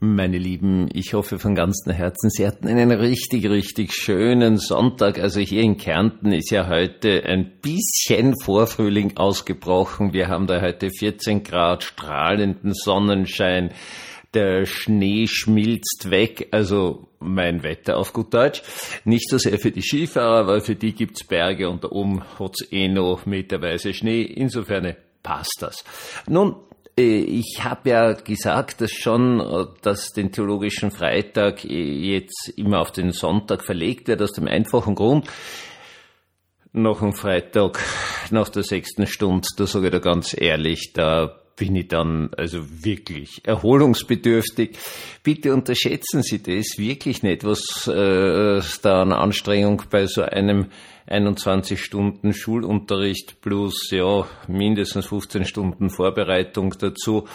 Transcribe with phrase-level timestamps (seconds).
[0.00, 5.18] Meine Lieben, ich hoffe von ganzem Herzen, Sie hatten einen richtig, richtig schönen Sonntag.
[5.18, 10.12] Also hier in Kärnten ist ja heute ein bisschen Vorfrühling ausgebrochen.
[10.12, 13.70] Wir haben da heute 14 Grad strahlenden Sonnenschein.
[14.34, 18.62] Der Schnee schmilzt weg, also mein Wetter auf gut Deutsch.
[19.04, 22.70] Nicht so sehr für die Skifahrer, weil für die gibt's Berge und da oben hat's
[22.70, 24.22] eh noch meterweise Schnee.
[24.22, 24.94] Insofern
[25.24, 25.82] passt das.
[26.28, 26.54] Nun,
[26.98, 32.92] ich habe ja gesagt, dass schon, äh, dass den theologischen Freitag äh, jetzt immer auf
[32.92, 35.28] den Sonntag verlegt wird, aus dem einfachen Grund,
[36.72, 37.80] nach dem Freitag,
[38.30, 42.64] nach der sechsten Stunde, da sage ich da ganz ehrlich, da bin ich dann also
[42.84, 44.76] wirklich erholungsbedürftig.
[45.22, 50.66] Bitte unterschätzen Sie das wirklich nicht, was äh, da an Anstrengung bei so einem
[51.06, 57.26] 21 Stunden Schulunterricht plus ja mindestens 15 Stunden Vorbereitung dazu.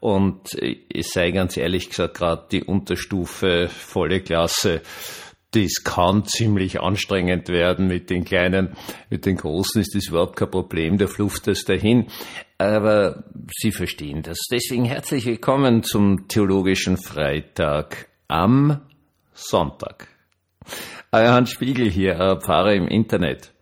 [0.00, 4.82] Und es sei ganz ehrlich gesagt, gerade die Unterstufe volle Klasse,
[5.52, 8.76] das kann ziemlich anstrengend werden mit den Kleinen.
[9.08, 12.08] Mit den Großen ist das überhaupt kein Problem, der fluft das dahin.
[12.58, 13.24] Aber
[13.60, 14.38] Sie verstehen das.
[14.50, 18.80] Deswegen herzlich willkommen zum Theologischen Freitag am
[19.34, 20.08] Sonntag.
[21.12, 23.52] Euer Hans Spiegel hier, Pfarrer im Internet.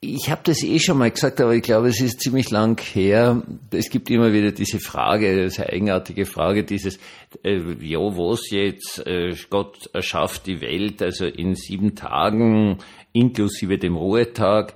[0.00, 3.42] Ich habe das eh schon mal gesagt, aber ich glaube, es ist ziemlich lang her.
[3.70, 6.98] Es gibt immer wieder diese Frage, diese eigenartige Frage, dieses,
[7.44, 9.04] äh, ja, was jetzt?
[9.06, 12.78] Äh, Gott erschafft die Welt, also in sieben Tagen,
[13.12, 14.74] inklusive dem Ruhetag.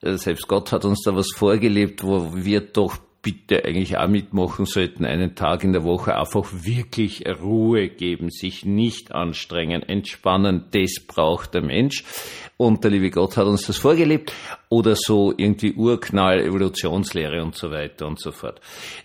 [0.00, 4.66] Äh, selbst Gott hat uns da was vorgelebt, wo wir doch bitte eigentlich auch mitmachen
[4.66, 11.00] sollten, einen Tag in der Woche einfach wirklich Ruhe geben, sich nicht anstrengen, entspannen, das
[11.06, 12.04] braucht der Mensch.
[12.56, 14.32] Und der liebe Gott hat uns das vorgelebt.
[14.68, 18.60] Oder so irgendwie Urknall, Evolutionslehre und so weiter und so fort.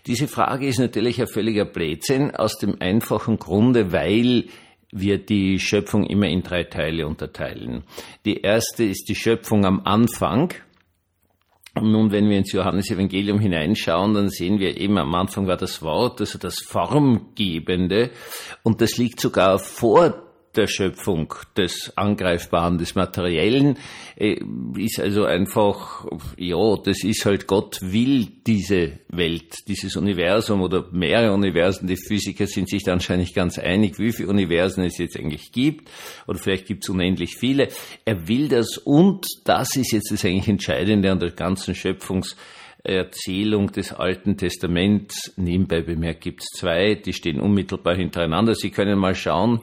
[0.06, 4.44] Diese Frage ist natürlich ein völliger Blödsinn aus dem einfachen Grunde, weil
[4.92, 7.84] wir die Schöpfung immer in drei Teile unterteilen.
[8.24, 10.52] Die erste ist die Schöpfung am Anfang,
[11.74, 16.20] nun, wenn wir ins Johannesevangelium hineinschauen, dann sehen wir eben am Anfang war das Wort,
[16.20, 18.10] also das Formgebende,
[18.62, 23.78] und das liegt sogar vor der Schöpfung des Angreifbaren, des Materiellen,
[24.16, 24.36] äh,
[24.76, 26.06] ist also einfach,
[26.36, 31.86] ja, das ist halt, Gott will diese Welt, dieses Universum oder mehrere Universen.
[31.86, 35.88] Die Physiker sind sich da anscheinend ganz einig, wie viele Universen es jetzt eigentlich gibt,
[36.26, 37.68] oder vielleicht gibt es unendlich viele.
[38.04, 42.36] Er will das und das ist jetzt das eigentlich Entscheidende an der ganzen Schöpfungs-
[42.82, 45.34] Erzählung des Alten Testaments.
[45.36, 48.54] Nebenbei bemerkt gibt es zwei, die stehen unmittelbar hintereinander.
[48.54, 49.60] Sie können mal schauen,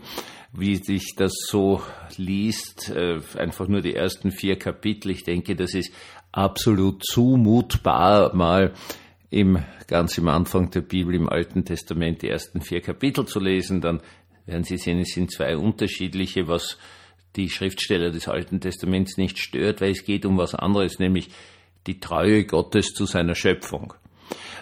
[0.59, 1.81] wie sich das so
[2.18, 5.12] liest, äh, einfach nur die ersten vier Kapitel.
[5.12, 5.94] Ich denke, das ist
[6.31, 8.73] absolut zumutbar, mal
[9.29, 13.81] im, ganz im Anfang der Bibel, im Alten Testament, die ersten vier Kapitel zu lesen.
[13.81, 14.01] Dann
[14.47, 16.78] werden Sie sehen, es sind zwei unterschiedliche, was
[17.35, 21.29] die Schriftsteller des Alten Testaments nicht stört, weil es geht um was anderes, nämlich
[21.85, 23.94] die Treue Gottes zu seiner Schöpfung.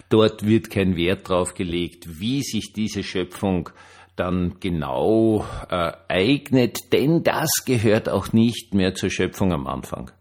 [0.10, 3.70] Dort wird kein Wert drauf gelegt, wie sich diese Schöpfung
[4.16, 10.12] dann genau äh, eignet, denn das gehört auch nicht mehr zur Schöpfung am Anfang,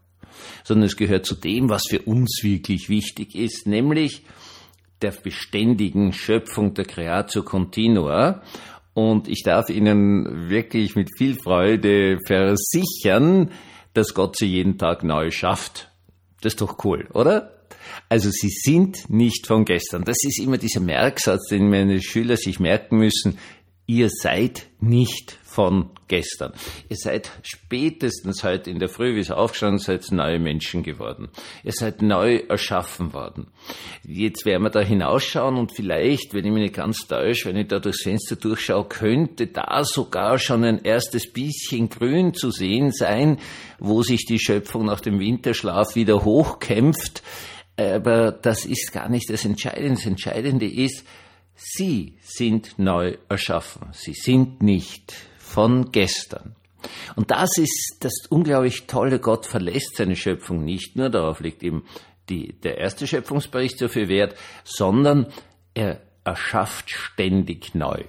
[0.63, 4.23] sondern es gehört zu dem, was für uns wirklich wichtig ist, nämlich
[5.01, 8.41] der beständigen Schöpfung der Creatio Continua.
[8.93, 13.51] Und ich darf Ihnen wirklich mit viel Freude versichern,
[13.93, 15.91] dass Gott sie jeden Tag neu schafft.
[16.41, 17.51] Das ist doch cool, oder?
[18.07, 20.03] Also sie sind nicht von gestern.
[20.03, 23.37] Das ist immer dieser Merksatz, den meine Schüler sich merken müssen
[23.87, 26.53] ihr seid nicht von gestern.
[26.89, 31.29] Ihr seid spätestens heute in der Früh, wie es aufgestanden seid, neue Menschen geworden.
[31.63, 33.47] Ihr seid neu erschaffen worden.
[34.03, 37.67] Jetzt werden wir da hinausschauen und vielleicht, wenn ich mich nicht ganz täusche, wenn ich
[37.67, 43.39] da durchs Fenster durchschaue, könnte da sogar schon ein erstes bisschen grün zu sehen sein,
[43.79, 47.23] wo sich die Schöpfung nach dem Winterschlaf wieder hochkämpft.
[47.77, 49.95] Aber das ist gar nicht das Entscheidende.
[49.95, 51.05] Das Entscheidende ist,
[51.55, 53.89] Sie sind neu erschaffen.
[53.93, 56.55] Sie sind nicht von gestern.
[57.15, 59.19] Und das ist das unglaublich tolle.
[59.19, 61.83] Gott verlässt seine Schöpfung nicht nur, darauf liegt ihm
[62.29, 65.27] die, der erste Schöpfungsbericht so viel Wert, sondern
[65.73, 68.03] er erschafft ständig neu.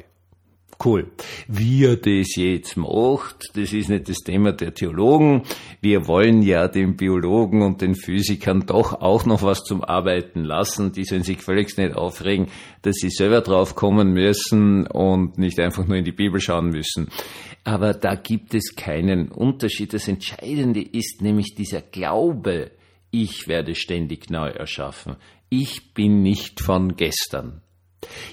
[0.84, 1.10] Cool.
[1.48, 5.42] Wie er das jetzt macht, das ist nicht das Thema der Theologen.
[5.80, 10.92] Wir wollen ja den Biologen und den Physikern doch auch noch was zum Arbeiten lassen.
[10.92, 12.48] Die sollen sich völlig nicht aufregen,
[12.82, 17.08] dass sie selber drauf kommen müssen und nicht einfach nur in die Bibel schauen müssen.
[17.64, 19.94] Aber da gibt es keinen Unterschied.
[19.94, 22.70] Das Entscheidende ist nämlich dieser Glaube,
[23.10, 25.16] ich werde ständig neu erschaffen.
[25.48, 27.62] Ich bin nicht von gestern.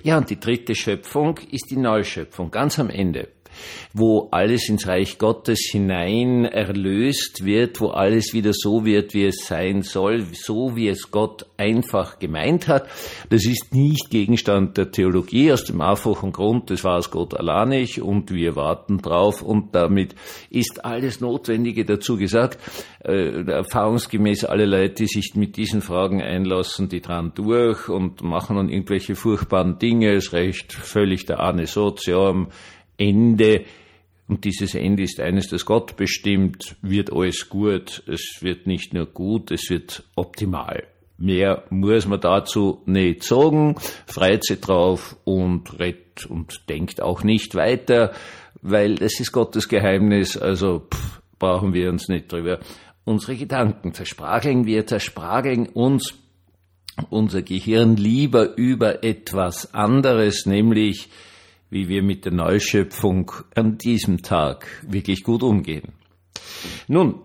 [0.04, 3.30] Ja, und die dritte Schöpfung ist die Neuschöpfung, ganz am Ende
[3.94, 9.46] wo alles ins Reich Gottes hinein erlöst wird, wo alles wieder so wird, wie es
[9.46, 12.88] sein soll, so wie es Gott einfach gemeint hat.
[13.30, 18.02] Das ist nicht Gegenstand der Theologie aus dem einfachen Grund, das war es Gott alleinig
[18.02, 20.16] und wir warten drauf und damit
[20.50, 22.60] ist alles Notwendige dazu gesagt.
[23.04, 28.56] Äh, erfahrungsgemäß alle Leute, die sich mit diesen Fragen einlassen, die dran durch und machen
[28.56, 32.48] dann irgendwelche furchtbaren Dinge, es reicht völlig der Arne Sozium,
[32.98, 33.66] Ende,
[34.28, 38.04] und dieses Ende ist eines, das Gott bestimmt, wird alles gut.
[38.08, 40.84] Es wird nicht nur gut, es wird optimal.
[41.18, 43.76] Mehr muss man dazu nicht sagen,
[44.08, 48.14] freut sich drauf und redet und denkt auch nicht weiter,
[48.62, 52.60] weil das ist Gottes Geheimnis, also pff, brauchen wir uns nicht drüber
[53.06, 54.66] unsere Gedanken zersprageln.
[54.66, 56.14] Wir zersprageln uns
[57.10, 61.10] unser Gehirn lieber über etwas anderes, nämlich
[61.74, 65.94] wie wir mit der Neuschöpfung an diesem Tag wirklich gut umgehen.
[66.88, 67.16] Nun,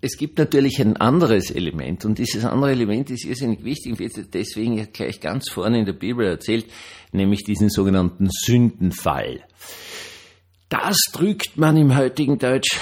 [0.00, 4.32] es gibt natürlich ein anderes Element und dieses andere Element ist irrsinnig wichtig und wird
[4.32, 6.66] deswegen gleich ganz vorne in der Bibel erzählt,
[7.10, 9.40] nämlich diesen sogenannten Sündenfall.
[10.68, 12.78] Das drückt man im heutigen Deutsch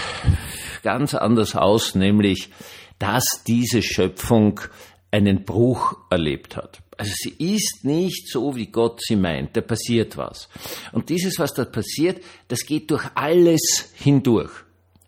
[0.82, 2.50] ganz anders aus, nämlich
[2.98, 4.60] dass diese Schöpfung
[5.10, 6.80] einen Bruch erlebt hat.
[6.96, 9.56] Also sie ist nicht so, wie Gott sie meint.
[9.56, 10.48] Da passiert was.
[10.92, 14.50] Und dieses, was da passiert, das geht durch alles hindurch.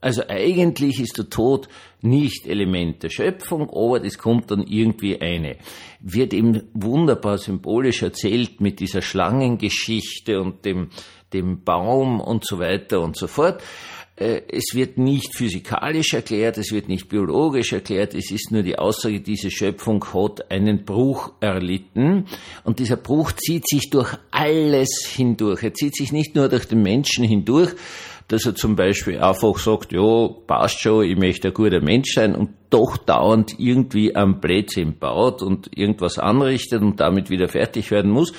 [0.01, 1.69] Also eigentlich ist der Tod
[2.01, 5.57] nicht Element der Schöpfung, aber das kommt dann irgendwie eine.
[6.01, 10.89] Wird eben wunderbar symbolisch erzählt mit dieser Schlangengeschichte und dem,
[11.35, 13.63] dem Baum und so weiter und so fort.
[14.21, 18.79] Äh, es wird nicht physikalisch erklärt, es wird nicht biologisch erklärt, es ist nur die
[18.79, 22.27] Aussage, diese Schöpfung hat einen Bruch erlitten
[22.65, 25.63] und dieser Bruch zieht sich durch alles hindurch.
[25.63, 27.71] Er zieht sich nicht nur durch den Menschen hindurch,
[28.31, 32.37] dass er zum Beispiel einfach sagt, ja, passt schon, ich möchte ein guter Mensch sein
[32.37, 38.13] und doch dauernd irgendwie am Blödsinn baut und irgendwas anrichtet und damit wieder fertig werden
[38.13, 38.33] muss,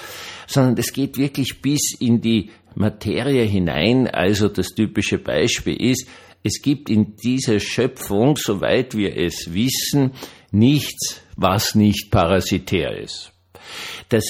[0.48, 4.08] sondern das geht wirklich bis in die Materie hinein.
[4.08, 6.08] Also das typische Beispiel ist,
[6.42, 10.14] es gibt in dieser Schöpfung, soweit wir es wissen,
[10.52, 13.31] nichts, was nicht parasitär ist.
[14.12, 14.26] Das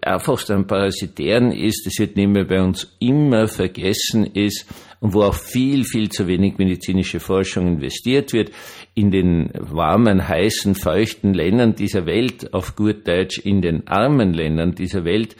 [0.00, 4.64] einfachste an Parasitären ist, das wird nämlich bei uns immer vergessen ist
[5.00, 8.52] und wo auch viel, viel zu wenig medizinische Forschung investiert wird,
[8.94, 14.76] in den warmen, heißen, feuchten Ländern dieser Welt, auf gut Deutsch in den armen Ländern
[14.76, 15.34] dieser Welt,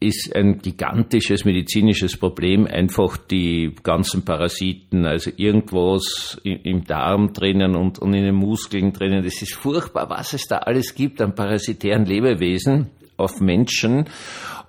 [0.00, 7.98] ist ein gigantisches medizinisches Problem, einfach die ganzen Parasiten, also irgendwas im Darm drinnen und
[7.98, 9.22] in den Muskeln drinnen.
[9.22, 12.90] Das ist furchtbar, was es da alles gibt an parasitären Lebewesen
[13.22, 14.08] auf Menschen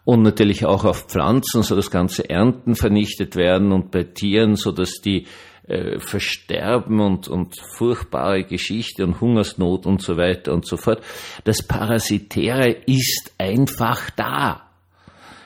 [0.06, 4.72] und natürlich auch auf Pflanzen, so dass ganze Ernten vernichtet werden und bei Tieren, so
[4.72, 5.28] dass die
[5.68, 11.02] äh, versterben und, und furchtbare Geschichte und Hungersnot und so weiter und so fort.
[11.46, 14.70] Das Parasitäre ist einfach da.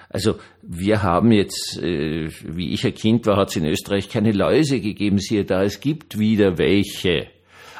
[0.09, 4.31] Also wir haben jetzt, äh, wie ich ein Kind war, hat es in Österreich keine
[4.31, 5.19] Läuse gegeben.
[5.19, 7.27] Siehe da, es gibt wieder welche.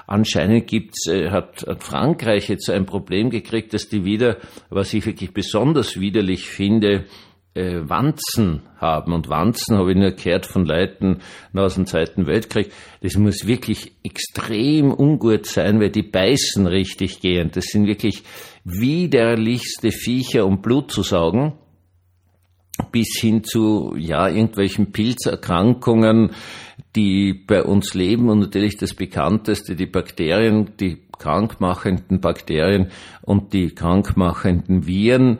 [0.07, 4.37] Anscheinend gibt's, äh, hat, hat Frankreich jetzt ein Problem gekriegt, dass die wieder,
[4.69, 7.05] was ich wirklich besonders widerlich finde,
[7.53, 9.11] äh, Wanzen haben.
[9.11, 11.19] Und Wanzen habe ich nur gehört von Leuten
[11.53, 12.71] aus dem Zweiten Weltkrieg.
[13.01, 17.51] Das muss wirklich extrem ungut sein, weil die beißen richtig gehen.
[17.53, 18.23] Das sind wirklich
[18.63, 21.53] widerlichste Viecher, um Blut zu saugen
[22.91, 26.31] bis hin zu ja irgendwelchen Pilzerkrankungen,
[26.97, 32.89] die bei uns leben und natürlich das bekannteste die Bakterien, die krankmachenden Bakterien
[33.21, 35.37] und die krankmachenden Viren,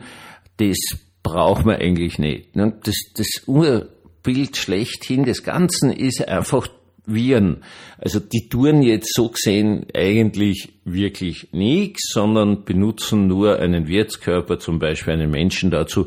[0.58, 0.78] das
[1.24, 2.54] braucht man eigentlich nicht.
[2.54, 2.78] Ne?
[2.84, 6.68] Das, das Urbild schlechthin des Ganzen ist einfach
[7.06, 7.64] Viren.
[7.98, 14.78] Also die tun jetzt so gesehen eigentlich wirklich nichts, sondern benutzen nur einen Wirtskörper, zum
[14.78, 16.06] Beispiel einen Menschen dazu,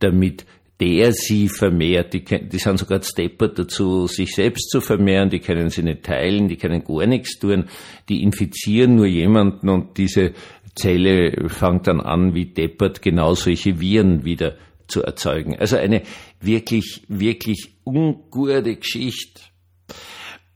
[0.00, 0.44] damit
[0.82, 2.12] der sie vermehrt.
[2.12, 6.48] Die, die sind sogar steppert dazu, sich selbst zu vermehren, die können sie nicht teilen,
[6.48, 7.66] die können gar nichts tun,
[8.08, 10.32] die infizieren nur jemanden und diese
[10.74, 14.56] Zelle fängt dann an, wie deppert genau solche Viren wieder
[14.88, 15.56] zu erzeugen.
[15.56, 16.02] Also eine
[16.40, 19.40] wirklich, wirklich ungute Geschichte.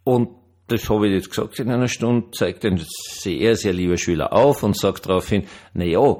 [0.02, 0.30] Und
[0.66, 4.64] das habe ich jetzt gesagt in einer Stunde, zeigt ein sehr, sehr lieber Schüler auf
[4.64, 6.16] und sagt daraufhin, na ja,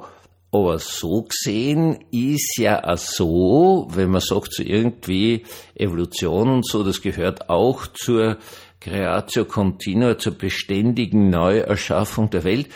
[0.57, 5.43] aber so gesehen ist ja auch so, wenn man sagt, so irgendwie
[5.75, 8.37] Evolution und so, das gehört auch zur
[8.79, 12.69] Creatio Continua, zur beständigen Neuerschaffung der Welt.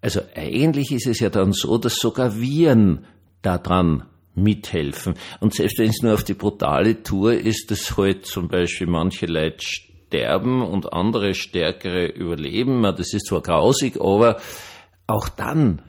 [0.00, 3.06] Also eigentlich ist es ja dann so, dass sogar Viren
[3.42, 5.14] daran mithelfen.
[5.40, 9.26] Und selbst wenn es nur auf die brutale Tour ist, dass halt zum Beispiel manche
[9.26, 14.38] Leute sterben und andere stärkere überleben, das ist zwar grausig, aber
[15.06, 15.82] auch dann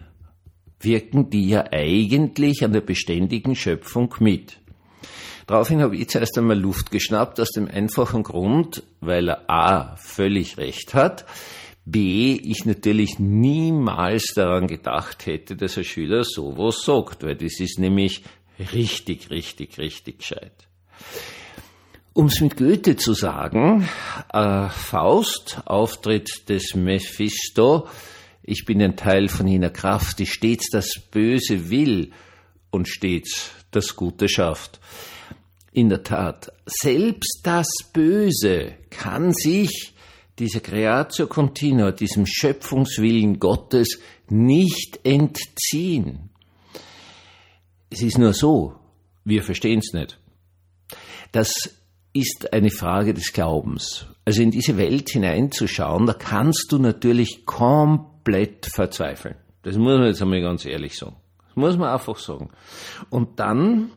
[0.86, 4.58] wirken die ja eigentlich an der beständigen Schöpfung mit.
[5.48, 10.58] Daraufhin habe ich zuerst einmal Luft geschnappt, aus dem einfachen Grund, weil er A völlig
[10.58, 11.26] recht hat,
[11.88, 17.78] B, ich natürlich niemals daran gedacht hätte, dass ein Schüler sowas sagt, weil das ist
[17.78, 18.24] nämlich
[18.74, 20.68] richtig, richtig, richtig gescheit.
[22.14, 23.88] Um es mit Goethe zu sagen,
[24.34, 27.88] äh, Faust, Auftritt des Mephisto,
[28.48, 32.12] ich bin ein Teil von jener Kraft, die stets das Böse will
[32.70, 34.80] und stets das Gute schafft.
[35.72, 39.94] In der Tat, selbst das Böse kann sich
[40.38, 44.00] dieser Creatio Continua, diesem Schöpfungswillen Gottes
[44.30, 46.30] nicht entziehen.
[47.90, 48.76] Es ist nur so,
[49.24, 50.20] wir verstehen es nicht.
[51.32, 51.54] Das
[52.14, 54.06] ist eine Frage des Glaubens.
[54.24, 58.15] Also in diese Welt hineinzuschauen, da kannst du natürlich komplett
[58.72, 59.36] verzweifeln.
[59.64, 61.16] Das muss man jetzt einmal ganz ehrlich sagen.
[61.48, 62.50] Das muss man einfach sagen.
[63.10, 63.92] Und dann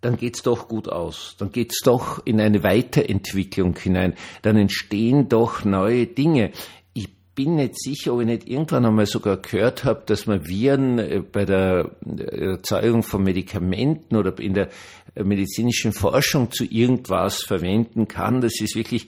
[0.00, 1.36] dann geht's doch gut aus.
[1.38, 4.14] Dann geht's doch in eine Weiterentwicklung hinein.
[4.42, 6.52] Dann entstehen doch neue Dinge.
[6.94, 10.98] Ich bin nicht sicher, ob ich nicht irgendwann einmal sogar gehört habe, dass man Viren
[10.98, 14.70] äh, bei der Erzeugung von Medikamenten oder in der
[15.14, 18.40] medizinischen Forschung zu irgendwas verwenden kann.
[18.40, 19.06] Das ist wirklich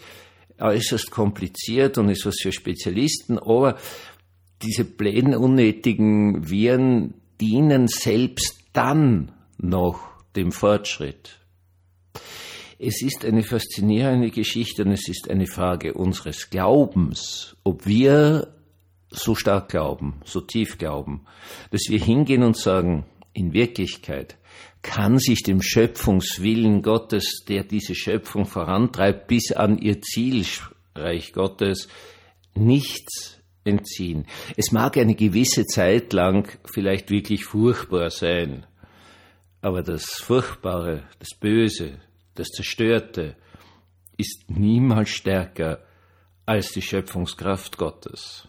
[0.59, 3.39] äußerst kompliziert und ist was für Spezialisten.
[3.39, 3.77] Aber
[4.63, 10.01] diese bläden, unnötigen Viren dienen selbst dann noch
[10.37, 11.39] dem Fortschritt.
[12.79, 18.55] Es ist eine faszinierende Geschichte und es ist eine Frage unseres Glaubens, ob wir
[19.11, 21.27] so stark glauben, so tief glauben,
[21.71, 23.05] dass wir hingehen und sagen,
[23.35, 24.37] in Wirklichkeit
[24.83, 31.89] kann sich dem Schöpfungswillen Gottes, der diese Schöpfung vorantreibt, bis an ihr Zielreich Gottes,
[32.55, 34.27] nichts entziehen.
[34.57, 38.67] Es mag eine gewisse Zeit lang vielleicht wirklich furchtbar sein,
[39.61, 42.01] aber das Furchtbare, das Böse,
[42.35, 43.37] das Zerstörte
[44.17, 45.81] ist niemals stärker
[46.47, 48.49] als die Schöpfungskraft Gottes.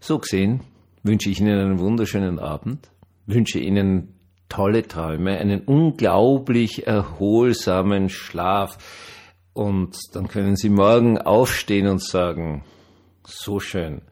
[0.00, 0.60] So gesehen
[1.02, 2.90] wünsche ich Ihnen einen wunderschönen Abend,
[3.26, 4.14] wünsche Ihnen
[4.48, 8.78] tolle Träume, einen unglaublich erholsamen Schlaf
[9.52, 12.64] und dann können Sie morgen aufstehen und sagen,
[13.26, 14.02] so schön.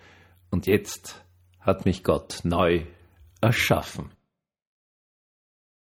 [0.50, 1.25] Und jetzt
[1.61, 2.85] hat mich Gott neu
[3.40, 4.11] erschaffen.